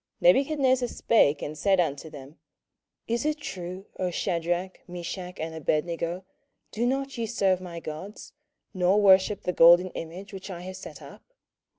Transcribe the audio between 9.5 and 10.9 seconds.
golden image which I have